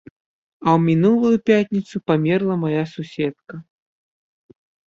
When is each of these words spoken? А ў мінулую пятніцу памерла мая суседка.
А 0.65 0.71
ў 0.71 0.79
мінулую 0.87 1.33
пятніцу 1.51 1.95
памерла 2.13 2.55
мая 2.65 2.83
суседка. 2.95 3.55